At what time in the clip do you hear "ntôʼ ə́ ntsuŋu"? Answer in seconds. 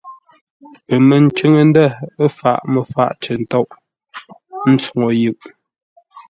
3.43-5.09